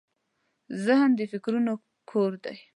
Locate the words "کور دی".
2.09-2.57